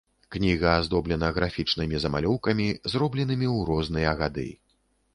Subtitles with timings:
[0.35, 2.67] Кніга аздоблена графічнымі замалёўкамі,
[2.97, 4.51] зробленымі ў розныя гады.